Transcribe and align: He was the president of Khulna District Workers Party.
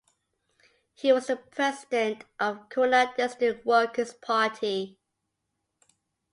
He 0.95 1.13
was 1.13 1.27
the 1.27 1.35
president 1.35 2.25
of 2.39 2.69
Khulna 2.69 3.15
District 3.15 3.63
Workers 3.67 4.13
Party. 4.15 4.97